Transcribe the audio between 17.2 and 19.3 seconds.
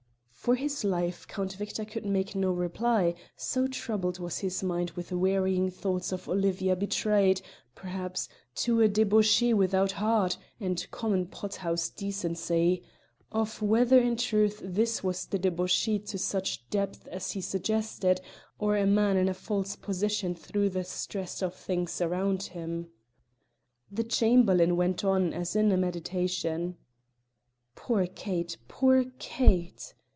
he suggested, or a man in